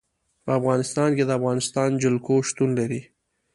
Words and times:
په 0.43 0.51
افغانستان 0.59 1.09
کې 1.17 1.23
د 1.25 1.31
افغانستان 1.39 1.89
جلکو 2.03 2.35
شتون 2.47 2.69
لري. 2.79 3.01